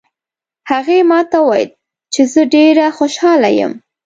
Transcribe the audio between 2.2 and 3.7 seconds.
زه ډېره خوشحاله